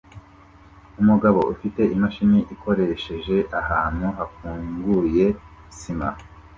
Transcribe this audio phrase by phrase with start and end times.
[1.01, 5.25] Umugabo ufite imashini ukoresheje ahantu hafunguye
[5.77, 6.09] sima